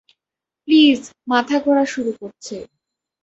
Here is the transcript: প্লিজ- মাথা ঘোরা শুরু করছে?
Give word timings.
প্লিজ- 0.63 0.99
মাথা 1.31 1.57
ঘোরা 1.59 1.85
শুরু 1.85 2.11
করছে? 2.19 2.55